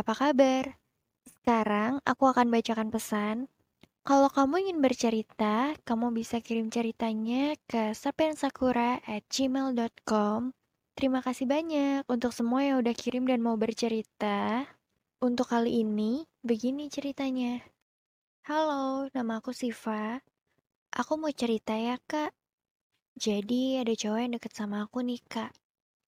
[0.00, 0.80] apa kabar?
[1.28, 3.52] Sekarang aku akan bacakan pesan.
[4.00, 10.40] Kalau kamu ingin bercerita, kamu bisa kirim ceritanya ke sapensakura@gmail.com.
[10.96, 14.64] Terima kasih banyak untuk semua yang udah kirim dan mau bercerita.
[15.20, 17.60] Untuk kali ini, begini ceritanya.
[18.48, 20.24] Halo, nama aku Siva.
[20.96, 22.32] Aku mau cerita ya, Kak.
[23.20, 25.59] Jadi ada cowok yang deket sama aku nih, Kak.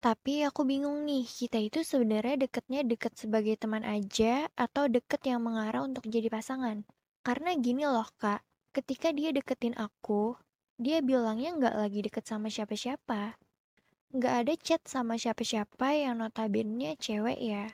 [0.03, 5.47] Tapi aku bingung nih, kita itu sebenarnya deketnya deket sebagai teman aja atau deket yang
[5.47, 6.83] mengarah untuk jadi pasangan.
[7.23, 8.43] Karena gini loh kak,
[8.75, 10.35] ketika dia deketin aku,
[10.75, 13.39] dia bilangnya nggak lagi deket sama siapa-siapa.
[14.11, 17.71] Nggak ada chat sama siapa-siapa yang notabene cewek ya.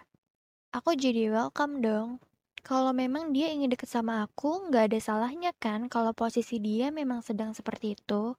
[0.77, 2.21] Aku jadi welcome dong.
[2.61, 7.25] Kalau memang dia ingin deket sama aku, nggak ada salahnya kan kalau posisi dia memang
[7.25, 8.37] sedang seperti itu.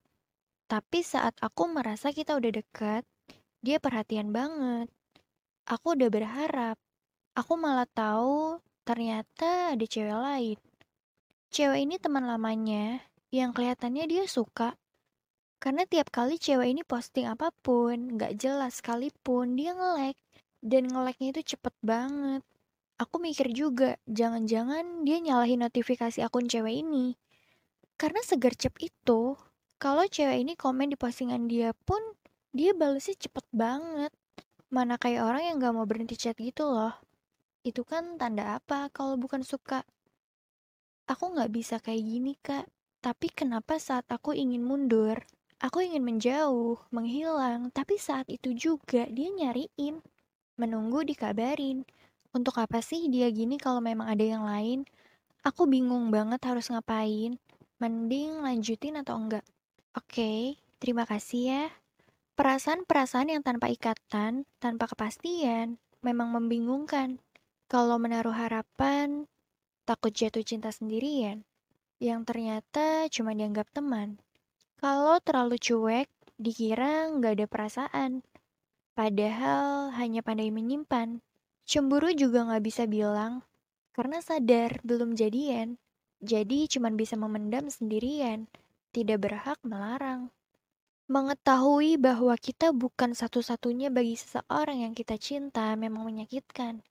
[0.70, 3.02] Tapi saat aku merasa kita udah deket,
[3.60, 4.88] dia perhatian banget.
[5.68, 6.78] Aku udah berharap.
[7.36, 10.58] Aku malah tahu ternyata ada cewek lain.
[11.50, 14.78] Cewek ini teman lamanya yang kelihatannya dia suka.
[15.60, 20.20] Karena tiap kali cewek ini posting apa pun, gak jelas sekalipun, dia nge-like.
[20.64, 22.42] Dan nge-like-nya itu cepet banget.
[23.00, 27.16] Aku mikir juga, jangan-jangan dia nyalahin notifikasi akun cewek ini.
[28.00, 29.36] Karena segercep itu,
[29.80, 32.00] kalau cewek ini komen di postingan dia pun
[32.50, 34.14] dia balesnya cepet banget.
[34.70, 36.94] Mana kayak orang yang gak mau berhenti chat gitu loh.
[37.66, 39.86] Itu kan tanda apa kalau bukan suka?
[41.10, 42.70] Aku gak bisa kayak gini kak.
[43.00, 45.24] Tapi kenapa saat aku ingin mundur,
[45.64, 50.04] aku ingin menjauh, menghilang, tapi saat itu juga dia nyariin.
[50.60, 51.88] Menunggu dikabarin.
[52.36, 54.86] Untuk apa sih dia gini kalau memang ada yang lain?
[55.42, 57.40] Aku bingung banget harus ngapain.
[57.80, 59.48] Mending lanjutin atau enggak?
[59.96, 61.64] Oke, terima kasih ya.
[62.40, 67.20] Perasaan-perasaan yang tanpa ikatan, tanpa kepastian, memang membingungkan.
[67.68, 69.28] Kalau menaruh harapan,
[69.84, 71.44] takut jatuh cinta sendirian,
[72.00, 74.24] yang ternyata cuma dianggap teman.
[74.80, 76.08] Kalau terlalu cuek,
[76.40, 78.24] dikira nggak ada perasaan.
[78.96, 81.20] Padahal hanya pandai menyimpan.
[81.68, 83.44] Cemburu juga nggak bisa bilang,
[83.92, 85.76] karena sadar belum jadian.
[86.24, 88.48] Jadi cuma bisa memendam sendirian,
[88.96, 90.32] tidak berhak melarang.
[91.10, 96.86] Mengetahui bahwa kita bukan satu-satunya bagi seseorang yang kita cinta memang menyakitkan.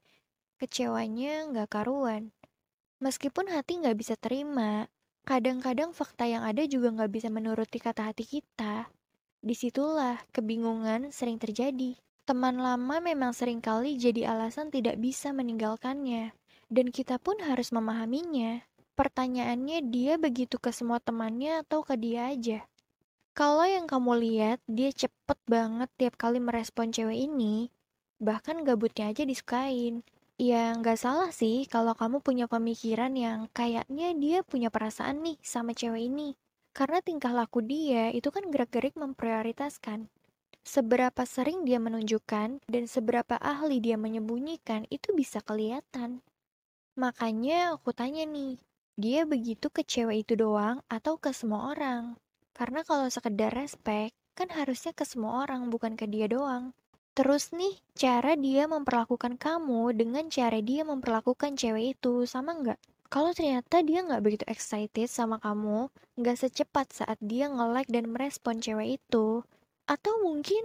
[0.59, 2.35] Kecewanya nggak karuan.
[2.99, 4.91] Meskipun hati nggak bisa terima,
[5.23, 8.91] kadang-kadang fakta yang ada juga nggak bisa menuruti kata hati kita.
[9.39, 11.95] Di situlah kebingungan sering terjadi.
[12.27, 16.35] Teman lama memang sering kali jadi alasan tidak bisa meninggalkannya.
[16.67, 18.67] Dan kita pun harus memahaminya.
[18.99, 22.67] Pertanyaannya dia begitu ke semua temannya atau ke dia aja?
[23.39, 27.71] Kalau yang kamu lihat, dia cepet banget tiap kali merespon cewek ini,
[28.19, 30.03] bahkan gabutnya aja disukain.
[30.43, 35.71] Ya nggak salah sih kalau kamu punya pemikiran yang kayaknya dia punya perasaan nih sama
[35.71, 36.35] cewek ini.
[36.75, 40.11] Karena tingkah laku dia itu kan gerak-gerik memprioritaskan.
[40.67, 46.27] Seberapa sering dia menunjukkan dan seberapa ahli dia menyembunyikan itu bisa kelihatan.
[46.99, 48.59] Makanya aku tanya nih,
[48.99, 52.19] dia begitu ke cewek itu doang atau ke semua orang?
[52.59, 56.75] Karena kalau sekedar respect, kan harusnya ke semua orang, bukan ke dia doang.
[57.15, 62.79] Terus nih, cara dia memperlakukan kamu dengan cara dia memperlakukan cewek itu sama nggak?
[63.09, 65.87] Kalau ternyata dia nggak begitu excited sama kamu,
[66.19, 69.47] nggak secepat saat dia nge-like dan merespon cewek itu,
[69.87, 70.61] atau mungkin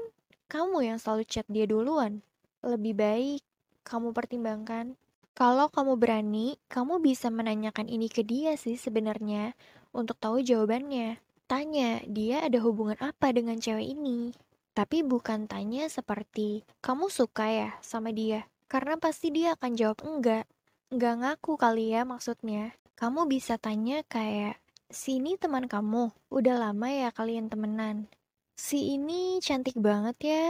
[0.52, 2.20] kamu yang selalu chat dia duluan,
[2.60, 3.42] lebih baik
[3.88, 5.00] kamu pertimbangkan.
[5.34, 9.56] Kalau kamu berani, kamu bisa menanyakan ini ke dia sih sebenarnya
[9.96, 11.23] untuk tahu jawabannya.
[11.46, 14.32] Tanya dia ada hubungan apa dengan cewek ini.
[14.74, 18.50] Tapi bukan tanya seperti, kamu suka ya sama dia?
[18.66, 20.50] Karena pasti dia akan jawab enggak.
[20.90, 22.74] Enggak ngaku kali ya maksudnya.
[22.98, 24.58] Kamu bisa tanya kayak,
[24.90, 28.10] sini teman kamu, udah lama ya kalian temenan.
[28.58, 30.46] Si ini cantik banget ya,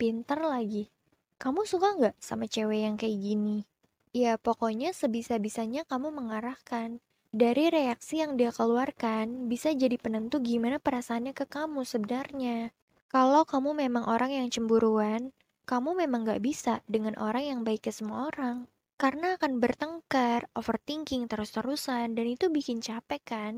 [0.00, 0.88] pinter lagi.
[1.36, 3.68] Kamu suka nggak sama cewek yang kayak gini?
[4.16, 7.04] Ya pokoknya sebisa-bisanya kamu mengarahkan.
[7.36, 12.72] Dari reaksi yang dia keluarkan, bisa jadi penentu gimana perasaannya ke kamu sebenarnya.
[13.12, 15.36] Kalau kamu memang orang yang cemburuan,
[15.68, 18.64] kamu memang gak bisa dengan orang yang baik ke semua orang.
[18.96, 23.54] Karena akan bertengkar, overthinking terus-terusan, dan itu bikin capek kan?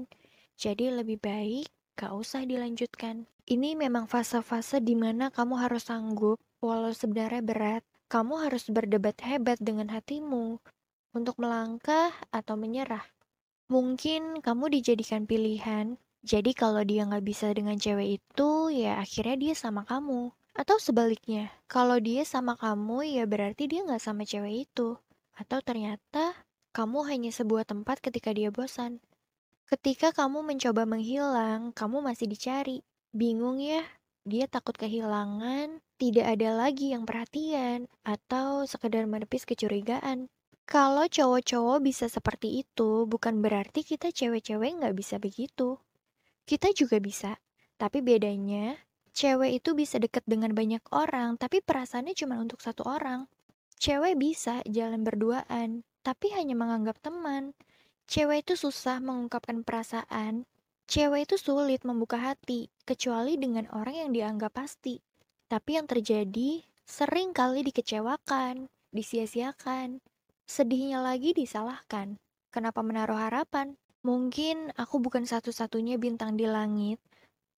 [0.59, 3.31] Jadi lebih baik gak usah dilanjutkan.
[3.47, 9.63] Ini memang fase-fase di mana kamu harus sanggup, walau sebenarnya berat, kamu harus berdebat hebat
[9.63, 10.59] dengan hatimu
[11.15, 13.07] untuk melangkah atau menyerah.
[13.69, 19.55] Mungkin kamu dijadikan pilihan, jadi kalau dia nggak bisa dengan cewek itu, ya akhirnya dia
[19.55, 20.33] sama kamu.
[20.57, 24.97] Atau sebaliknya, kalau dia sama kamu, ya berarti dia nggak sama cewek itu.
[25.37, 26.33] Atau ternyata
[26.73, 29.05] kamu hanya sebuah tempat ketika dia bosan.
[29.69, 32.81] Ketika kamu mencoba menghilang, kamu masih dicari.
[33.13, 33.85] Bingung ya?
[34.25, 40.33] Dia takut kehilangan, tidak ada lagi yang perhatian, atau sekedar menepis kecurigaan.
[40.69, 45.81] Kalau cowok-cowok bisa seperti itu, bukan berarti kita cewek-cewek nggak bisa begitu.
[46.45, 47.41] Kita juga bisa,
[47.81, 48.77] tapi bedanya,
[49.17, 53.25] cewek itu bisa deket dengan banyak orang, tapi perasaannya cuma untuk satu orang.
[53.81, 57.57] Cewek bisa jalan berduaan, tapi hanya menganggap teman.
[58.05, 60.45] Cewek itu susah mengungkapkan perasaan.
[60.85, 65.01] Cewek itu sulit membuka hati, kecuali dengan orang yang dianggap pasti.
[65.49, 70.05] Tapi yang terjadi, sering kali dikecewakan, disia-siakan.
[70.49, 72.17] Sedihnya lagi disalahkan.
[72.49, 73.77] Kenapa menaruh harapan?
[74.01, 76.97] Mungkin aku bukan satu-satunya bintang di langit,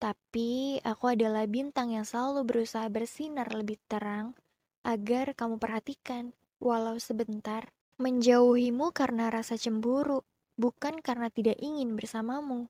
[0.02, 4.34] tapi aku adalah bintang yang selalu berusaha bersinar lebih terang
[4.82, 7.70] agar kamu perhatikan, walau sebentar,
[8.02, 10.26] menjauhimu karena rasa cemburu,
[10.58, 12.66] bukan karena tidak ingin bersamamu,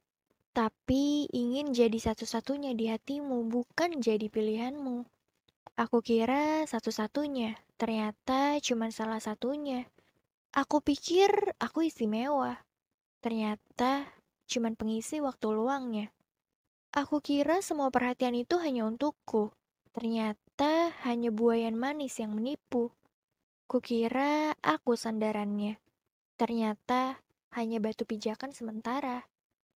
[0.52, 5.08] tapi ingin jadi satu-satunya di hatimu, bukan jadi pilihanmu.
[5.80, 9.88] Aku kira satu-satunya, ternyata cuma salah satunya.
[10.50, 11.30] Aku pikir
[11.62, 12.62] aku istimewa,
[13.22, 14.10] ternyata
[14.50, 16.10] cuma pengisi waktu luangnya.
[16.90, 19.54] Aku kira semua perhatian itu hanya untukku,
[19.90, 22.94] Ternyata hanya buayan manis yang menipu.
[23.66, 25.82] Kukira aku sandarannya.
[26.38, 27.18] Ternyata
[27.58, 29.26] hanya batu pijakan sementara.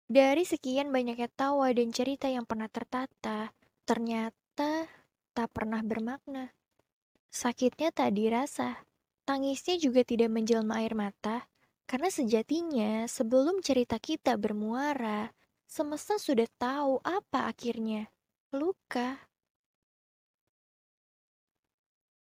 [0.06, 3.50] Dari sekian banyaknya tawa dan cerita yang pernah tertata,
[3.82, 4.86] ternyata
[5.34, 6.54] tak pernah bermakna.
[7.34, 8.86] Sakitnya tak dirasa,
[9.24, 11.48] tangisnya juga tidak menjelma air mata,
[11.84, 15.32] karena sejatinya sebelum cerita kita bermuara,
[15.68, 18.08] semesta sudah tahu apa akhirnya.
[18.54, 19.33] Luka.